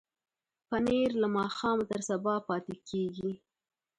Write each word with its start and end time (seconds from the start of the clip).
پنېر 0.67 1.09
له 1.21 1.27
ماښامه 1.37 1.83
تر 1.91 2.01
سبا 2.09 2.35
پاتې 2.47 2.75
کېږي. 2.89 3.31